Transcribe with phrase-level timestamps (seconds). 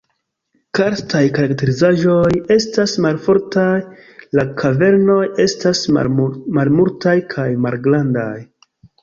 [0.77, 3.75] Karstaj karakterizaĵoj estas malfortaj,
[4.39, 8.35] la kavernoj estas malmultaj kaj malgrandaj.